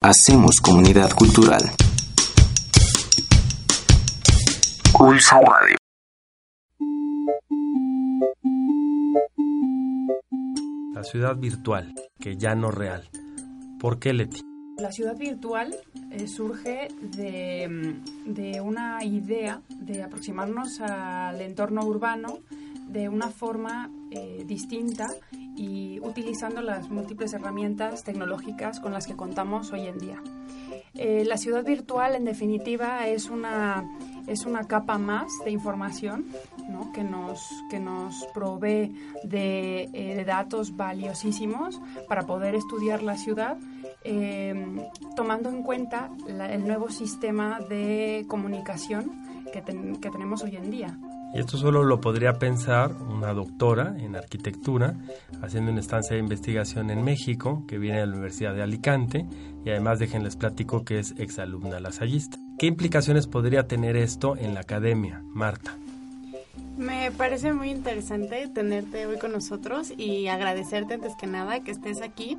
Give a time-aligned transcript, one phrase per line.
[0.00, 1.60] Hacemos comunidad cultural.
[4.96, 5.76] Pulso Radio.
[10.94, 13.08] La ciudad virtual, que ya no real.
[13.80, 14.40] ¿Por qué, Leti?
[14.76, 15.74] La ciudad virtual
[16.12, 22.38] eh, surge de, mm, de una idea de aproximarnos al entorno urbano
[22.88, 25.06] de una forma eh, distinta
[25.56, 30.22] y utilizando las múltiples herramientas tecnológicas con las que contamos hoy en día.
[30.94, 33.84] Eh, la ciudad virtual, en definitiva, es una,
[34.26, 36.26] es una capa más de información
[36.68, 36.92] ¿no?
[36.92, 38.92] que, nos, que nos provee
[39.22, 43.58] de, eh, datos valiosísimos para poder estudiar la ciudad,
[44.02, 50.98] eh, tomando en cuenta el nuevo sistema de comunicación que, que tenemos hoy en día.
[51.34, 54.94] Y esto solo lo podría pensar una doctora en arquitectura,
[55.42, 59.26] haciendo una estancia de investigación en México, que viene de la Universidad de Alicante,
[59.64, 62.38] y además déjenles platico que es exalumna lasallista.
[62.58, 65.76] ¿Qué implicaciones podría tener esto en la academia, Marta?
[66.78, 72.00] Me parece muy interesante tenerte hoy con nosotros y agradecerte antes que nada que estés
[72.02, 72.38] aquí.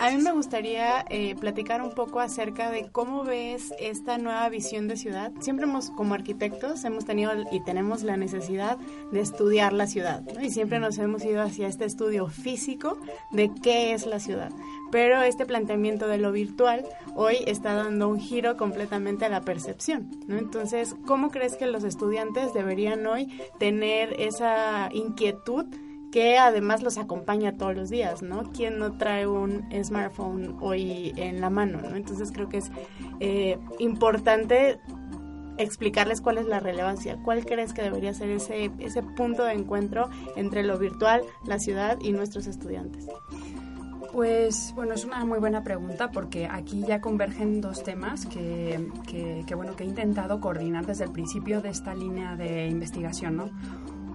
[0.00, 4.88] A mí me gustaría eh, platicar un poco acerca de cómo ves esta nueva visión
[4.88, 5.32] de ciudad.
[5.40, 8.76] Siempre hemos, como arquitectos, hemos tenido y tenemos la necesidad
[9.12, 10.42] de estudiar la ciudad ¿no?
[10.42, 12.98] y siempre nos hemos ido hacia este estudio físico
[13.30, 14.50] de qué es la ciudad.
[14.90, 20.10] Pero este planteamiento de lo virtual hoy está dando un giro completamente a la percepción.
[20.26, 20.36] ¿no?
[20.38, 25.66] Entonces, ¿cómo crees que los estudiantes deberían hoy tener esa inquietud
[26.14, 28.44] que además los acompaña todos los días, ¿no?
[28.52, 31.96] ¿Quién no trae un smartphone hoy en la mano, ¿no?
[31.96, 32.70] Entonces creo que es
[33.18, 34.78] eh, importante
[35.58, 40.08] explicarles cuál es la relevancia, cuál crees que debería ser ese, ese punto de encuentro
[40.36, 43.08] entre lo virtual, la ciudad y nuestros estudiantes.
[44.12, 49.42] Pues bueno, es una muy buena pregunta porque aquí ya convergen dos temas que, que-
[49.44, 53.50] que, bueno, que he intentado coordinar desde el principio de esta línea de investigación, ¿no?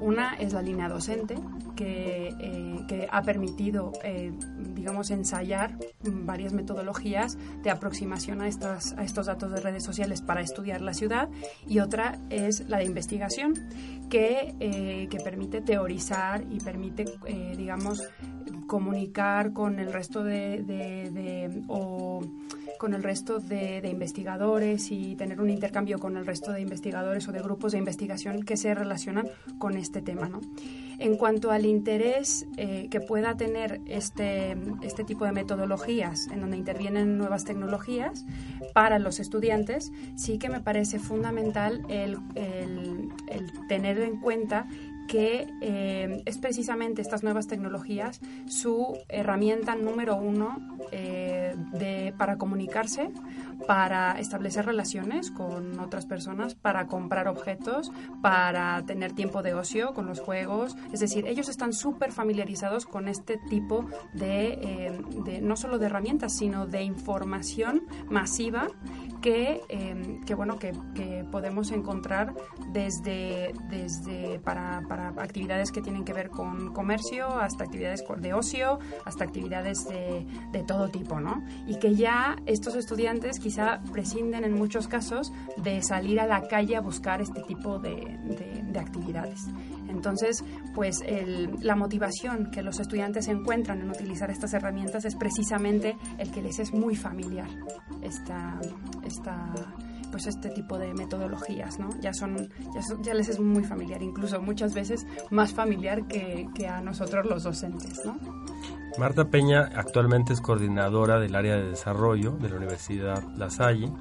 [0.01, 1.35] Una es la línea docente,
[1.75, 4.31] que, eh, que ha permitido, eh,
[4.73, 10.41] digamos, ensayar varias metodologías de aproximación a, estas, a estos datos de redes sociales para
[10.41, 11.29] estudiar la ciudad,
[11.67, 13.53] y otra es la de investigación,
[14.09, 17.05] que, eh, que permite teorizar y permite,
[17.57, 18.01] digamos,
[18.67, 20.63] comunicar con el resto de,
[22.79, 27.27] con el resto de, de investigadores y tener un intercambio con el resto de investigadores
[27.27, 29.27] o de grupos de investigación que se relacionan
[29.59, 30.27] con este tema.
[30.29, 30.41] ¿no?
[30.97, 36.57] En cuanto al interés eh, que pueda tener este, este tipo de metodologías en donde
[36.57, 38.25] intervienen nuevas tecnologías
[38.73, 44.67] para los estudiantes, sí que me parece fundamental el, el- el tener en cuenta
[45.07, 50.57] que eh, es precisamente estas nuevas tecnologías su herramienta número uno
[50.91, 51.38] eh,
[52.19, 53.09] para comunicarse,
[53.65, 57.91] para establecer relaciones con otras personas, para comprar objetos,
[58.21, 60.75] para tener tiempo de ocio con los juegos.
[60.93, 65.87] Es decir, ellos están súper familiarizados con este tipo de, eh, de- no solo de
[65.87, 68.67] herramientas, sino de información masiva
[69.21, 72.33] que, eh, que bueno, que, que podemos encontrar
[72.73, 78.79] desde, desde para, para actividades que tienen que ver con comercio, hasta actividades de ocio,
[79.05, 81.43] hasta actividades de, de todo tipo, ¿no?
[81.67, 86.75] Y que ya estos estudiantes quizá prescinden en muchos casos de salir a la calle
[86.75, 88.17] a buscar este tipo de-
[88.69, 89.47] de actividades.
[89.89, 91.03] Entonces, pues
[91.61, 96.59] la motivación que los estudiantes encuentran en utilizar estas herramientas es precisamente el que les
[96.59, 97.49] es muy familiar
[98.01, 98.59] esta,
[99.03, 99.51] esta,
[100.11, 101.89] pues este tipo de metodologías, ¿no?
[102.01, 102.49] Ya son,
[103.03, 108.01] ya, les es muy familiar, incluso muchas veces más familiar que, a nosotros los docentes.
[108.97, 113.91] Marta Peña actualmente es coordinadora del área de desarrollo de la Universidad La Salle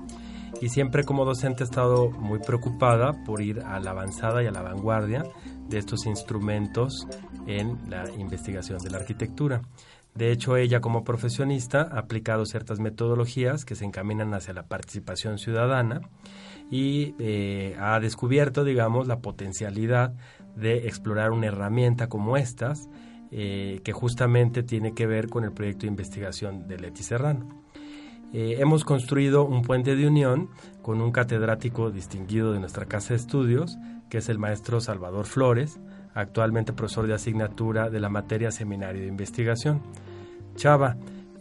[0.60, 4.50] y siempre como docente ha estado muy preocupada por ir a la avanzada y a
[4.50, 5.24] la vanguardia
[5.68, 7.06] de estos instrumentos
[7.46, 9.62] en la investigación de la arquitectura.
[10.14, 15.38] De hecho, ella como profesionista ha aplicado ciertas metodologías que se encaminan hacia la participación
[15.38, 16.00] ciudadana
[16.70, 20.14] y eh, ha descubierto, digamos, la potencialidad
[20.56, 22.88] de explorar una herramienta como estas,
[23.30, 27.46] eh, que justamente tiene que ver con el proyecto de investigación de Leti Serrano.
[28.32, 30.50] Eh, hemos construido un puente de unión
[30.82, 33.78] con un catedrático distinguido de nuestra casa de estudios,
[34.10, 35.80] que es el maestro Salvador Flores,
[36.14, 39.80] actualmente profesor de asignatura de la materia Seminario de Investigación.
[40.56, 40.96] Chava,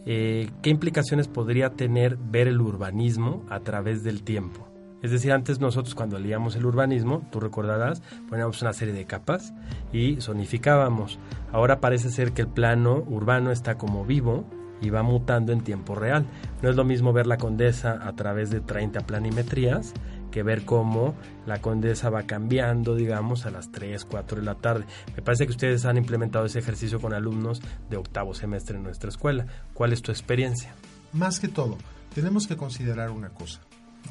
[0.06, 4.66] eh, ¿qué implicaciones podría tener ver el urbanismo a través del tiempo?
[5.02, 9.52] Es decir, antes nosotros cuando leíamos el urbanismo, tú recordarás, poníamos una serie de capas
[9.92, 11.18] y zonificábamos.
[11.52, 14.44] Ahora parece ser que el plano urbano está como vivo
[14.80, 16.26] y va mutando en tiempo real.
[16.62, 19.94] No es lo mismo ver la condesa a través de 30 planimetrías
[20.30, 21.14] que ver cómo
[21.46, 24.84] la condesa va cambiando, digamos, a las 3, 4 de la tarde.
[25.16, 27.60] Me parece que ustedes han implementado ese ejercicio con alumnos
[27.90, 29.46] de octavo semestre en nuestra escuela.
[29.74, 30.74] ¿Cuál es tu experiencia?
[31.12, 31.78] Más que todo,
[32.14, 33.60] tenemos que considerar una cosa.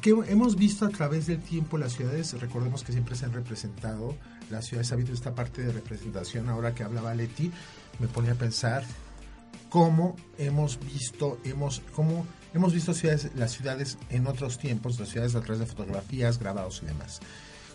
[0.02, 4.14] Que hemos visto a través del tiempo las ciudades, recordemos que siempre se han representado,
[4.50, 7.50] las ciudades ha habido esta parte de representación, ahora que hablaba Leti,
[7.98, 8.84] me ponía a pensar
[9.68, 15.34] cómo hemos visto, hemos, cómo hemos visto ciudades, las ciudades en otros tiempos, las ciudades
[15.34, 17.20] a través de fotografías, grabados y demás.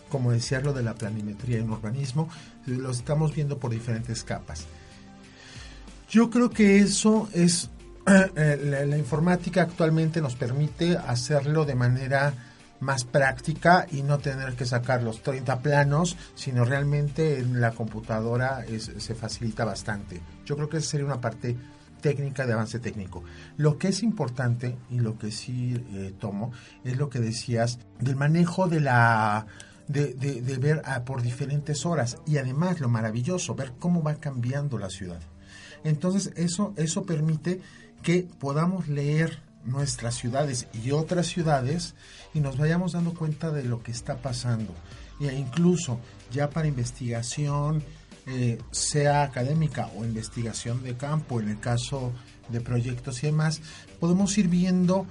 [0.08, 2.28] Como decía lo de la planimetría en urbanismo,
[2.66, 4.66] lo estamos viendo por diferentes capas.
[6.10, 7.70] Yo creo que eso es,
[8.06, 12.34] eh, la, informática actualmente nos permite hacerlo de manera
[12.80, 18.64] más práctica y no tener que sacar los 30 planos, sino realmente en la computadora
[18.78, 20.20] se facilita bastante.
[20.44, 21.56] Yo creo que esa sería una parte
[22.04, 23.24] técnica de avance técnico.
[23.56, 26.52] Lo que es importante y lo que sí eh, tomo
[26.84, 29.46] es lo que decías del manejo de la
[29.88, 34.76] de, de- ver ah, por diferentes horas y además lo maravilloso ver cómo va cambiando
[34.78, 35.20] la ciudad.
[35.82, 37.60] Entonces eso eso permite
[38.02, 41.94] que podamos leer nuestras ciudades y otras ciudades
[42.34, 44.74] y nos vayamos dando cuenta de lo que está pasando.
[45.20, 46.00] E incluso
[46.32, 47.82] ya para investigación,
[48.26, 52.12] eh, sea académica o investigación de campo, en el caso
[52.48, 53.60] de proyectos y demás,
[54.00, 55.06] podemos ir viendo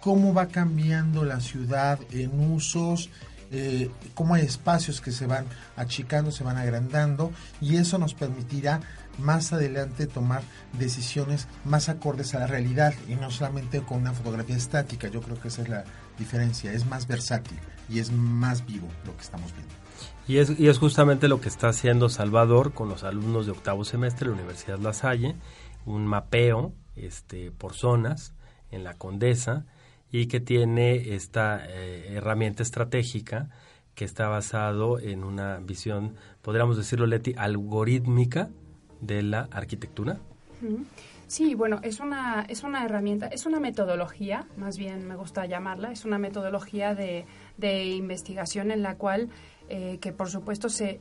[0.00, 3.08] cómo va cambiando la ciudad en usos,
[3.54, 5.44] eh, cómo hay espacios que se van
[5.76, 8.80] achicando, se van agrandando y eso nos permitirá
[9.18, 10.42] más adelante tomar
[10.78, 15.08] decisiones más acordes a la realidad y no solamente con una fotografía estática.
[15.08, 15.84] Yo creo que esa es la
[16.18, 17.58] diferencia, es más versátil
[17.88, 19.74] y es más vivo lo que estamos viendo.
[20.28, 23.84] Y es, y es justamente lo que está haciendo Salvador con los alumnos de octavo
[23.84, 25.34] semestre de la Universidad La Salle,
[25.84, 28.34] un mapeo este, por zonas
[28.70, 29.66] en la Condesa
[30.10, 33.50] y que tiene esta eh, herramienta estratégica
[33.94, 38.48] que está basado en una visión, podríamos decirlo, Leti, algorítmica
[39.00, 40.18] de la arquitectura.
[41.26, 45.90] Sí, bueno, es una, es una herramienta, es una metodología, más bien me gusta llamarla,
[45.90, 47.24] es una metodología de,
[47.56, 49.28] de investigación en la cual,
[49.74, 51.00] eh, que por supuesto se,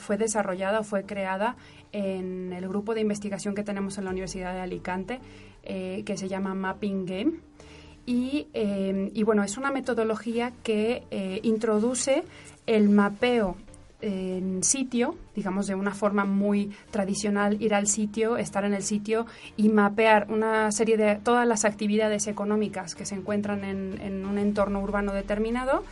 [0.00, 1.54] fue desarrollada o fue creada
[1.92, 5.20] en el grupo de investigación que tenemos en la Universidad de Alicante,
[5.62, 7.32] eh, que se llama Mapping Game.
[8.04, 11.04] Y, eh, bueno, es una metodología que
[11.44, 12.24] introduce
[12.66, 13.56] el mapeo
[14.00, 19.24] en sitio, digamos de una forma muy tradicional, ir al sitio, estar en el sitio
[19.56, 24.36] y mapear una serie de todas las actividades económicas que se encuentran en, en un
[24.38, 25.84] entorno urbano determinado,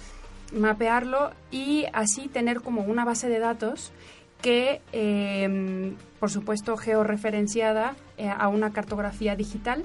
[0.52, 3.92] mapearlo y así tener como una base de datos
[4.40, 9.84] que, eh, por supuesto, georreferenciada eh, a una cartografía digital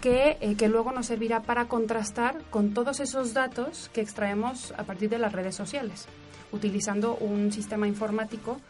[0.00, 4.82] que, eh, que luego nos servirá para contrastar con todos esos datos que extraemos a
[4.82, 6.06] partir de las redes sociales,
[6.52, 8.60] utilizando un sistema informático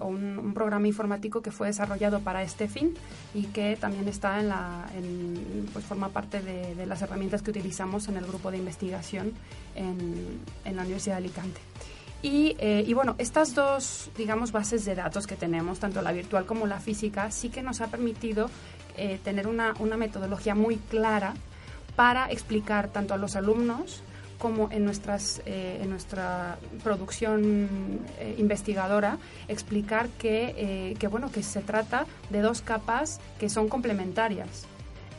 [0.00, 2.94] o un, programa informático que fue desarrollado para este fin
[3.34, 4.88] y que también está en la,
[5.72, 9.32] pues forma parte de, las herramientas que utilizamos en el grupo de investigación
[9.74, 11.60] en, la Universidad de Alicante.
[12.20, 16.46] Y, eh, y, bueno, estas dos, digamos, bases de datos que tenemos, tanto la virtual
[16.46, 18.50] como la física, sí que nos ha permitido
[19.00, 21.34] eh, tener una, metodología muy clara
[21.94, 24.02] para explicar tanto a los alumnos
[24.38, 27.78] como en, nuestras, eh, en nuestra producción
[28.18, 29.18] eh, investigadora,
[29.48, 34.66] explicar que, que, bueno, que se trata de dos capas que son complementarias.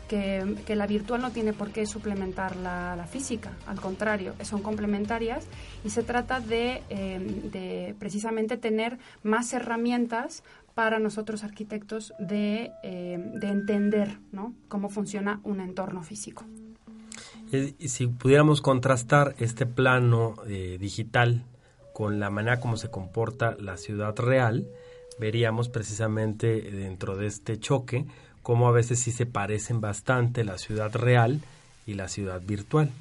[0.07, 4.63] Que, que, la virtual no tiene por qué suplementar la, la, física, al contrario, son
[4.63, 5.45] complementarias
[5.83, 7.19] y se trata de, eh,
[7.51, 14.53] de precisamente tener más herramientas para nosotros arquitectos de, eh, de entender ¿no?
[14.67, 16.45] cómo funciona un entorno físico.
[17.51, 21.45] Si pudiéramos contrastar este plano eh, digital
[21.93, 24.67] con la manera como se comporta la ciudad real,
[25.19, 28.05] veríamos precisamente dentro de este choque
[28.43, 31.41] cómo a veces sí se parecen bastante la ciudad real
[31.87, 32.91] y la ciudad virtual.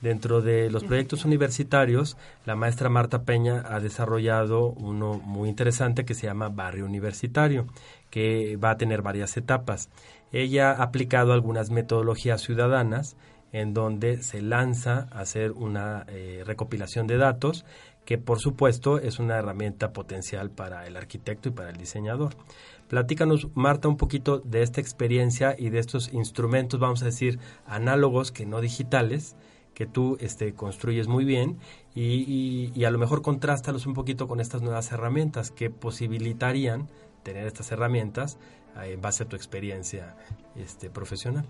[0.00, 6.14] Dentro de los proyectos universitarios, la maestra Marta Peña ha desarrollado uno muy interesante que
[6.14, 7.66] se llama Barrio Universitario,
[8.10, 9.88] que va a tener varias etapas.
[10.32, 13.16] Ella ha aplicado algunas metodologías ciudadanas
[13.56, 17.64] en donde se lanza a hacer una eh, recopilación de datos
[18.04, 22.34] que por supuesto es una herramienta potencial para el arquitecto y para el diseñador.
[22.88, 28.30] Platícanos, Marta, un poquito de esta experiencia y de estos instrumentos, vamos a decir, análogos
[28.30, 29.36] que no digitales,
[29.72, 31.58] que tú este, construyes muy bien
[31.94, 36.88] y, a lo mejor contrástalos un poquito con estas nuevas herramientas que posibilitarían
[37.22, 38.38] tener estas herramientas
[38.76, 40.14] eh, en base a tu experiencia
[40.54, 41.46] este, profesional.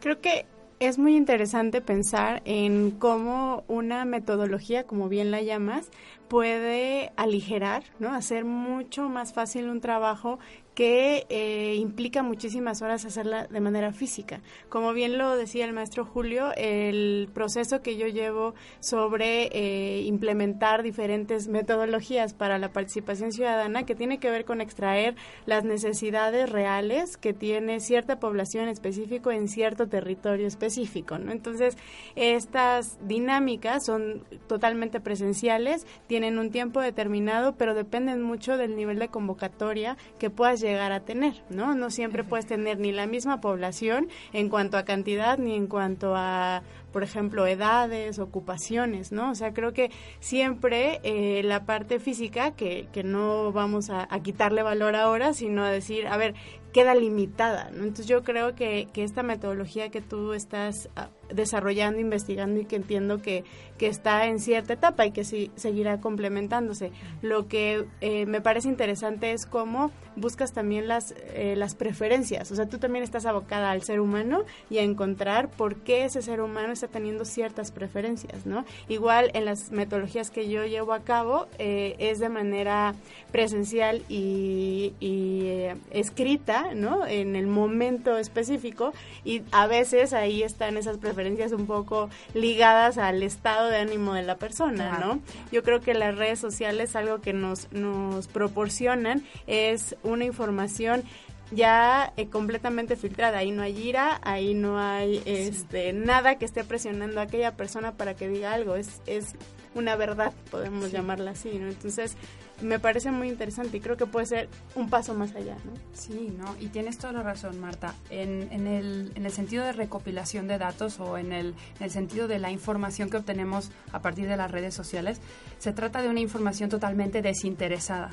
[0.00, 0.46] Creo que
[0.80, 5.90] es muy interesante pensar en cómo una metodología, como bien la llamas,
[6.28, 8.12] puede aligerar, ¿no?
[8.12, 10.38] Hacer mucho más fácil un trabajo
[10.74, 14.40] que eh, implica muchísimas horas hacerla de manera física.
[14.68, 20.82] Como bien lo decía el maestro Julio, el proceso que yo llevo sobre eh, implementar
[20.82, 25.14] diferentes metodologías para la participación ciudadana, que tiene que ver con extraer
[25.46, 31.18] las necesidades reales que tiene cierta población específico en cierto territorio específico.
[31.18, 31.30] ¿no?
[31.30, 31.76] Entonces,
[32.16, 39.08] estas dinámicas son totalmente presenciales, tienen un tiempo determinado, pero dependen mucho del nivel de
[39.08, 41.74] convocatoria que puedas llegar a tener, ¿no?
[41.74, 46.14] No siempre puedes tener ni la misma población en cuanto a cantidad ni en cuanto
[46.16, 49.30] a, por ejemplo, edades, ocupaciones, ¿no?
[49.30, 49.90] O sea, creo que
[50.20, 55.64] siempre eh, la parte física, que, que no vamos a, a, quitarle valor ahora, sino
[55.64, 56.34] a decir, a ver,
[56.74, 57.84] queda limitada, ¿no?
[57.84, 62.74] Entonces yo creo que, que esta metodología que tú estás ah, desarrollando, investigando y que
[62.74, 63.44] entiendo que,
[63.78, 66.92] que está en cierta etapa y que sí, seguirá complementándose.
[67.22, 72.50] Lo que eh, me parece interesante es cómo buscas también las, eh, las preferencias.
[72.52, 76.22] O sea, tú también estás abocada al ser humano y a encontrar por qué ese
[76.22, 78.64] ser humano está teniendo ciertas preferencias, ¿no?
[78.88, 82.94] Igual en las metodologías que yo llevo a cabo eh, es de manera
[83.32, 87.06] presencial y, y escrita, ¿no?
[87.06, 88.92] En el momento específico
[89.24, 94.22] y a veces ahí están esas preferencias un poco ligadas al estado de ánimo de
[94.22, 95.20] la persona, ¿no?
[95.52, 101.04] Yo creo que las redes sociales algo que nos, nos proporcionan es una información
[101.50, 103.38] ya eh, completamente filtrada.
[103.38, 107.92] Ahí no hay ira, ahí no hay este nada que esté presionando a aquella persona
[107.92, 108.76] para que diga algo.
[108.76, 109.34] Es, es
[109.74, 111.68] una verdad, podemos llamarla así, ¿no?
[111.68, 112.16] Entonces,
[112.60, 115.72] me parece muy interesante y creo que puede ser un paso más allá, ¿no?
[115.92, 116.56] Sí, ¿no?
[116.60, 117.94] Y tienes toda la razón, Marta.
[118.10, 121.90] En, en, el, en el sentido de recopilación de datos o en el, en el
[121.90, 125.20] sentido de la información que obtenemos a partir de las redes sociales,
[125.58, 128.10] se trata de una información totalmente desinteresada.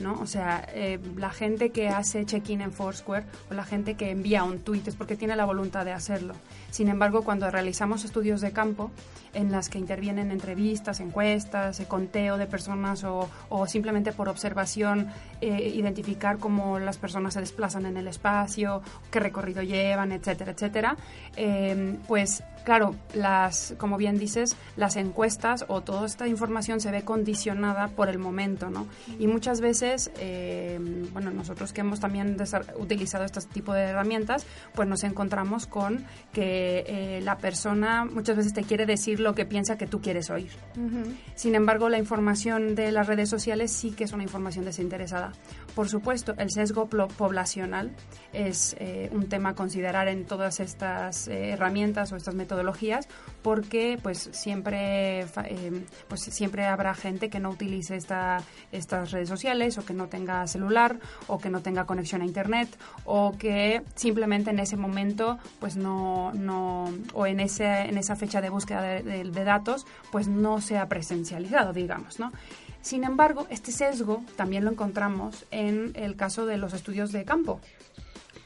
[0.00, 0.18] ¿No?
[0.20, 4.44] O sea, eh, la gente que hace check-in en Foursquare o la gente que envía
[4.44, 6.34] un tweet es porque tiene la voluntad de hacerlo.
[6.70, 8.90] Sin embargo, cuando realizamos estudios de campo
[9.34, 15.08] en las que intervienen entrevistas, encuestas, conteo de personas o, o simplemente por observación
[15.40, 20.96] eh, identificar cómo las personas se desplazan en el espacio, qué recorrido llevan, etcétera, etcétera,
[21.36, 27.02] eh, pues claro, las, como bien dices, las encuestas o toda esta información se ve
[27.02, 28.86] condicionada por el momento, ¿no?
[29.18, 29.87] Y muchas veces,
[30.18, 30.78] eh,
[31.12, 32.36] bueno, nosotros que hemos también
[32.76, 38.52] utilizado este tipo de herramientas, pues nos encontramos con que eh, la persona muchas veces
[38.52, 40.50] te quiere decir lo que piensa que tú quieres oír.
[40.76, 41.16] Uh -huh.
[41.34, 45.32] Sin embargo, la información de las redes sociales sí que es una información desinteresada.
[45.74, 47.92] Por supuesto, el sesgo poblacional
[48.32, 53.08] es eh, un tema a considerar en todas estas eh, herramientas o estas metodologías
[53.42, 58.42] porque pues siempre eh, pues siempre habrá gente que no utilice esta,
[58.72, 62.68] estas redes sociales o que no tenga celular o que no tenga conexión a internet
[63.04, 68.40] o que simplemente en ese momento pues no, no o en, ese, en esa fecha
[68.40, 72.32] de búsqueda de, de, datos pues no sea presencializado digamos no
[72.80, 77.60] sin embargo, este sesgo también lo encontramos en el caso de los estudios de campo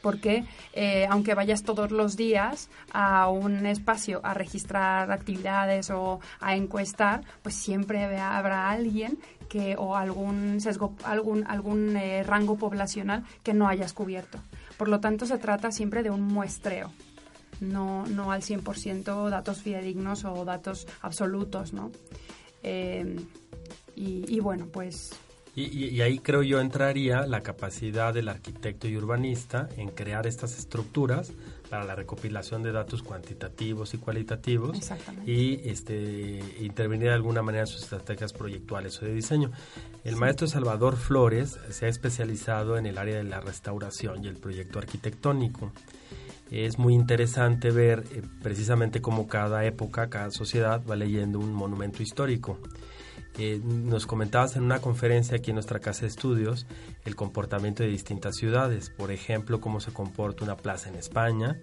[0.03, 0.43] porque
[0.73, 7.23] eh, aunque vayas todos los días a un espacio a registrar actividades o a encuestar,
[7.41, 9.17] pues siempre habrá alguien
[9.49, 14.39] que o algún sesgo, algún algún eh, rango poblacional que no hayas cubierto.
[14.77, 16.91] Por lo tanto, se trata siempre de un muestreo.
[17.61, 21.91] No, no al 100% datos fidedignos o datos absolutos, ¿no?
[22.61, 23.15] Eh,
[23.95, 25.11] y, y, bueno, pues...
[25.55, 30.25] Y, y, y, ahí creo yo entraría la capacidad del arquitecto y urbanista en crear
[30.25, 31.31] estas estructuras
[31.73, 34.79] para la recopilación de datos cuantitativos y cualitativos
[35.25, 39.51] y este, intervenir de alguna manera en sus estrategias proyectuales o de diseño.
[40.03, 40.19] El sí.
[40.19, 44.77] maestro Salvador Flores se ha especializado en el área de la restauración y el proyecto
[44.77, 45.71] arquitectónico.
[46.51, 52.03] es muy interesante ver eh, precisamente cómo cada época, cada sociedad va leyendo un monumento
[52.03, 52.59] histórico.
[53.63, 56.67] Nos comentabas en una conferencia aquí en nuestra casa de estudios
[57.03, 61.59] el comportamiento de distintas ciudades, por ejemplo, cómo se comporta una plaza en España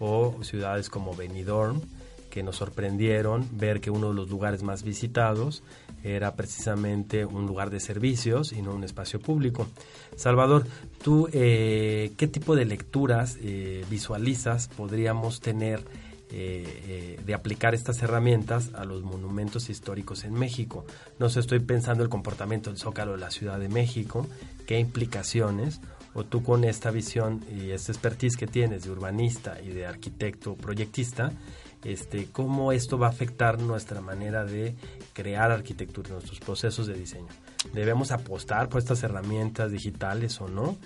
[0.00, 1.80] o ciudades como Benidorm,
[2.28, 5.62] que nos sorprendieron ver que uno de los lugares más visitados
[6.02, 9.68] era precisamente un lugar de servicios y no un espacio público.
[10.16, 10.66] Salvador,
[11.02, 15.84] ¿tú eh, qué tipo de lecturas eh, visualizas podríamos tener
[16.32, 20.84] eh, de aplicar estas herramientas a los monumentos históricos en México?
[21.18, 24.26] No sé, estoy pensando el comportamiento del Zócalo de la Ciudad de México,
[24.66, 25.80] qué implicaciones,
[26.14, 30.56] o tú con esta visión y esta expertise que tienes de urbanista y de arquitecto
[30.56, 31.32] proyectista,
[31.84, 34.74] este, cómo esto va a afectar nuestra manera de
[35.12, 37.28] crear arquitectura, nuestros procesos de diseño.
[37.72, 40.76] ¿Debemos apostar por estas herramientas digitales o no?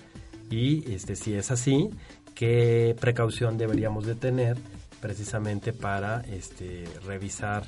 [0.49, 1.89] Y este, si es así,
[2.33, 4.57] ¿qué precaución deberíamos de tener
[4.99, 7.65] precisamente para este, revisar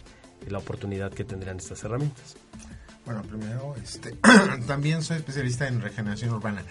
[0.47, 2.35] la oportunidad que tendrían estas herramientas?
[3.05, 4.17] Bueno, primero, este,
[4.67, 6.63] también soy especialista en regeneración urbana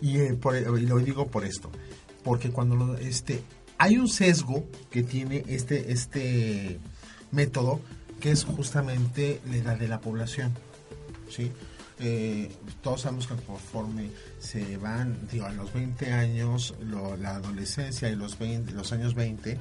[0.00, 0.38] y, eh,
[0.78, 1.70] y lo digo por esto,
[2.22, 3.42] porque cuando lo, este,
[3.78, 6.80] hay un sesgo que tiene este, este
[7.30, 7.80] método
[8.20, 10.52] que es justamente la edad de la población.
[11.28, 11.52] ¿sí?
[12.00, 12.50] Eh,
[12.82, 14.10] todos sabemos que conforme
[14.40, 16.74] se van, digo, a los 20 años,
[17.20, 19.58] la adolescencia y los, 20, los años 20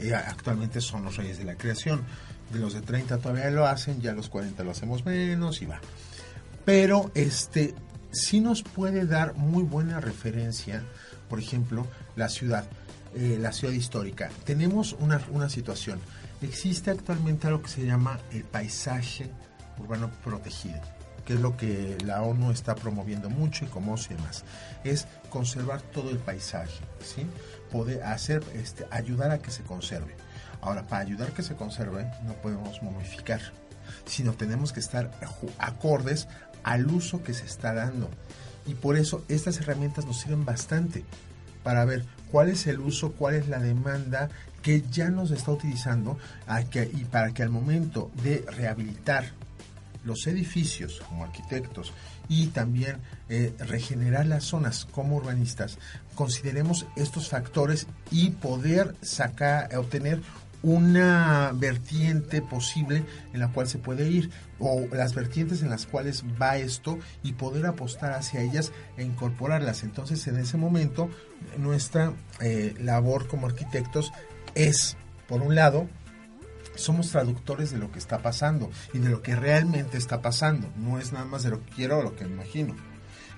[0.00, 2.02] eh, actualmente son los reyes de la creación.
[2.52, 5.80] De los de 30 todavía lo hacen, ya los 40 lo hacemos menos y va.
[6.64, 7.74] Pero este
[8.10, 10.82] sí nos puede dar muy buena referencia,
[11.28, 12.66] por ejemplo, la ciudad.
[13.14, 14.28] Eh, la ciudad histórica.
[14.44, 16.00] Tenemos una, una situación.
[16.42, 19.30] Existe actualmente algo que se llama el paisaje
[19.78, 20.95] urbano protegido
[21.26, 24.44] que es lo que la ONU está promoviendo mucho y como y demás,
[24.84, 27.26] es conservar todo el paisaje, ¿sí?
[27.70, 30.14] Poder hacer, este, ayudar a que se conserve.
[30.60, 33.40] Ahora, para ayudar a que se conserve, no podemos momificar,
[34.06, 35.10] sino tenemos que estar
[35.58, 36.28] acordes
[36.62, 38.08] al uso que se está dando.
[38.64, 41.04] Y por eso estas herramientas nos sirven bastante
[41.62, 44.28] para ver cuál es el uso, cuál es la demanda
[44.62, 46.18] que ya nos está utilizando
[46.92, 49.24] y para que al momento de rehabilitar
[50.06, 51.92] los edificios como arquitectos
[52.28, 55.78] y también eh, regenerar las zonas como urbanistas,
[56.14, 60.22] consideremos estos factores y poder sacar, obtener
[60.62, 66.24] una vertiente posible en la cual se puede ir o las vertientes en las cuales
[66.40, 69.84] va esto y poder apostar hacia ellas e incorporarlas.
[69.84, 71.10] Entonces en ese momento
[71.58, 74.12] nuestra eh, labor como arquitectos
[74.54, 74.96] es,
[75.28, 75.88] por un lado,
[76.76, 80.70] somos traductores de lo que está pasando y de lo que realmente está pasando.
[80.76, 82.74] No es nada más de lo que quiero o lo que imagino.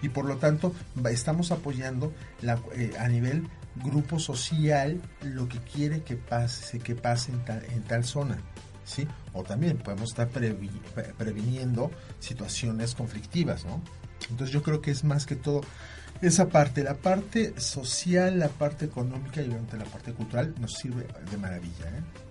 [0.02, 0.74] Y por lo tanto,
[1.10, 7.32] estamos apoyando la, eh, a nivel grupo social lo que quiere que pase, que pase
[7.32, 8.38] en tal, en tal zona.
[8.84, 9.06] ¿sí?
[9.32, 13.82] O también podemos estar previniendo situaciones conflictivas, ¿no?
[14.30, 15.60] Entonces yo creo que es más que todo
[16.20, 21.06] esa parte, la parte social, la parte económica y obviamente la parte cultural nos sirve
[21.30, 22.27] de maravilla, ¿eh?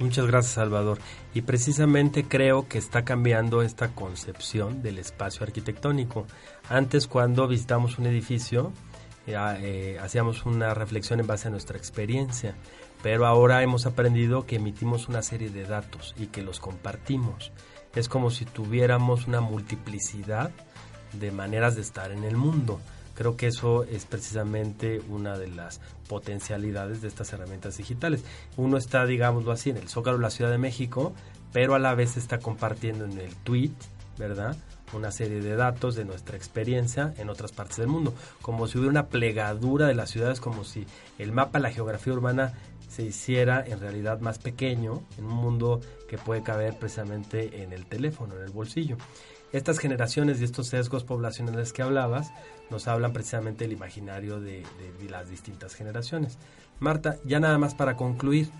[0.00, 0.98] Muchas gracias, Salvador.
[1.34, 6.26] Y precisamente creo que está cambiando esta concepción del espacio arquitectónico.
[6.68, 8.72] Antes, cuando visitamos un edificio,
[9.26, 12.54] eh, eh, hacíamos una reflexión en base a nuestra experiencia,
[13.02, 17.50] pero ahora hemos aprendido que emitimos una serie de datos y que los compartimos.
[17.96, 20.52] Es como si tuviéramos una multiplicidad
[21.12, 22.80] de maneras de estar en el mundo.
[23.18, 28.22] Creo que eso es precisamente una de las potencialidades de estas herramientas digitales.
[28.56, 31.12] Uno está, digámoslo así, en el Zócalo de la Ciudad de México,
[31.52, 33.72] pero a la vez está compartiendo en el tweet,
[34.18, 34.56] ¿verdad?
[34.92, 38.14] Una serie de datos de nuestra experiencia en otras partes del mundo.
[38.40, 40.86] Como si hubiera una plegadura de las ciudades, como si
[41.18, 42.52] el mapa, la geografía urbana
[42.88, 47.84] se hiciera en realidad más pequeño en un mundo que puede caber precisamente en el
[47.86, 48.96] teléfono, en el bolsillo.
[49.52, 52.32] Estas generaciones y estos sesgos poblacionales que hablabas
[52.70, 54.62] nos hablan precisamente del imaginario de,
[55.08, 56.38] las distintas generaciones.
[56.80, 58.50] Marta, ya nada más para concluir,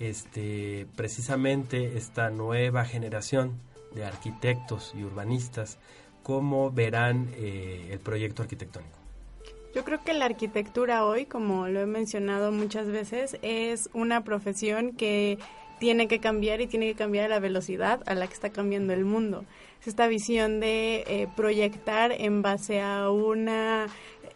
[0.00, 3.60] este, precisamente esta nueva generación
[3.94, 5.78] de arquitectos y urbanistas,
[6.22, 8.96] ¿cómo verán eh, el proyecto arquitectónico?
[9.74, 14.92] Yo creo que la arquitectura hoy, como lo he mencionado muchas veces, es una profesión
[14.92, 15.38] que
[15.78, 18.94] tiene que cambiar y tiene que cambiar a la velocidad a la que está cambiando
[18.94, 19.44] el mundo
[19.86, 23.86] esta visión de eh, proyectar en base a una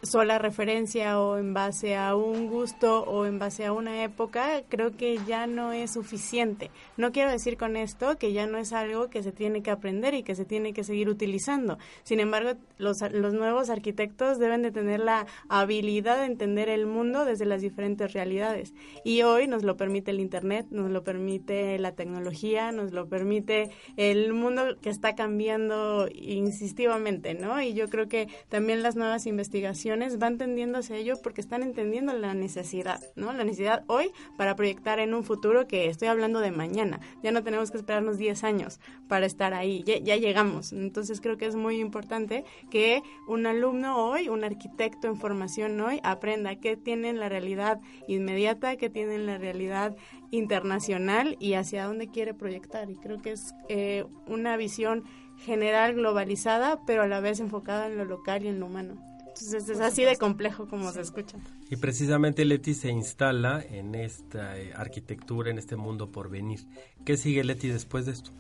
[0.03, 4.97] sola referencia o en base a un gusto o en base a una época, creo
[4.97, 6.71] que ya no es suficiente.
[6.97, 10.15] No quiero decir con esto que ya no es algo que se tiene que aprender
[10.15, 11.79] y que se tiene que seguir utilizando.
[12.03, 17.25] Sin embargo, los, los nuevos arquitectos deben de tener la habilidad de entender el mundo
[17.25, 18.75] desde las diferentes realidades.
[19.05, 23.71] Y hoy nos lo permite el Internet, nos lo permite la tecnología, nos lo permite
[23.97, 27.63] el mundo que está cambiando insistivamente, ¿no?
[27.63, 32.13] Y yo creo que también las nuevas investigaciones van tendiendo hacia ello porque están entendiendo
[32.13, 33.33] la necesidad, ¿no?
[33.33, 37.01] La necesidad hoy para proyectar en un futuro que estoy hablando de mañana.
[37.23, 40.73] Ya no tenemos que esperarnos 10 años para estar ahí, ya, ya llegamos.
[40.73, 46.01] Entonces creo que es muy importante que un alumno hoy, un arquitecto en formación hoy,
[46.03, 49.97] aprenda qué tiene la realidad inmediata, qué tiene la realidad
[50.31, 52.91] internacional y hacia dónde quiere proyectar.
[52.91, 55.05] Y creo que es eh, una visión
[55.39, 59.12] general globalizada, pero a la vez enfocada en lo local y en lo humano.
[59.35, 61.39] Entonces es así de complejo como se escucha.
[61.71, 66.61] Y precisamente Leti se instala en esta eh, arquitectura, en este mundo por venir.
[67.05, 68.31] ¿Qué sigue Leti después de esto?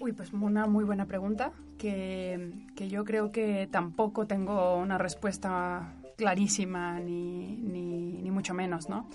[0.00, 5.94] Uy, pues una muy buena pregunta, que, que yo creo que tampoco tengo una respuesta
[6.16, 9.08] clarísima, ni, ni, ni mucho menos, ¿no?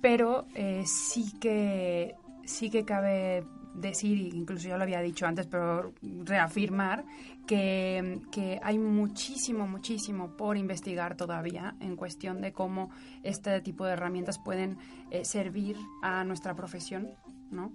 [0.00, 3.44] Pero eh, sí que sí que cabe
[3.74, 5.92] decir, incluso ya lo había dicho antes, pero
[6.24, 7.04] reafirmar
[7.50, 12.90] que, hay muchísimo, muchísimo por investigar todavía en cuestión de cómo
[13.24, 14.78] este tipo de herramientas pueden
[15.10, 17.10] eh, servir a nuestra profesión,
[17.50, 17.72] ¿no?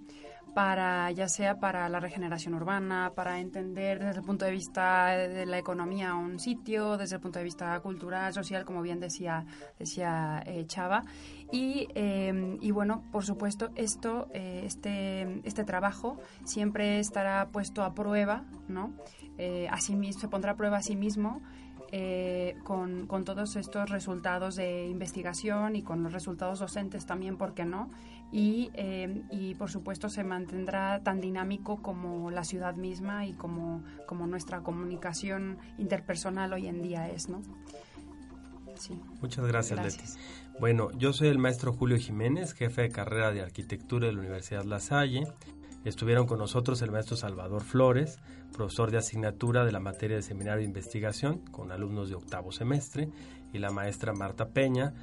[0.56, 5.44] Para ya sea para la regeneración urbana, para entender desde el punto de vista de
[5.44, 9.44] la economía un sitio, desde el punto de vista cultural, social, como bien decía
[9.78, 11.04] decía eh, Chava,
[11.52, 16.16] y, eh, y, bueno, por supuesto esto eh, este este trabajo
[16.46, 18.94] siempre estará puesto a prueba, ¿no?
[19.70, 21.42] así se pondrá a prueba a sí mismo
[21.92, 27.54] eh, con, con, todos estos resultados de investigación y con los resultados docentes también, ¿por
[27.54, 27.90] qué no?
[28.32, 33.84] Y, eh, y, por supuesto se mantendrá tan dinámico como la ciudad misma y como,
[34.06, 37.42] como nuestra comunicación interpersonal hoy en día es, ¿no?
[38.74, 39.00] Sí.
[39.22, 40.56] Muchas gracias, gracias, Leti.
[40.58, 44.64] Bueno, yo soy el maestro Julio Jiménez, jefe de carrera de arquitectura de la Universidad
[44.64, 45.26] La Salle.
[45.84, 48.18] Estuvieron con nosotros el maestro Salvador Flores,
[48.52, 53.08] profesor de asignatura de la materia de seminario de investigación con alumnos de octavo semestre,
[53.52, 54.94] y la maestra Marta Peña,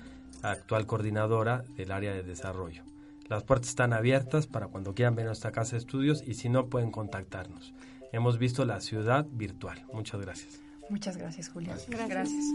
[0.42, 2.84] actual coordinadora del área de desarrollo.
[3.30, 6.68] Las puertas están abiertas para cuando quieran ver nuestra casa de estudios y si no
[6.68, 7.74] pueden contactarnos.
[8.12, 9.86] Hemos visto la ciudad virtual.
[9.92, 10.60] Muchas gracias.
[10.90, 11.78] Muchas gracias, Julián.
[11.88, 12.10] Gracias.
[12.10, 12.46] gracias.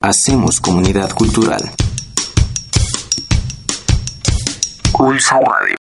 [0.00, 1.62] Hacemos comunidad cultural.
[4.92, 5.83] Pulso Radio.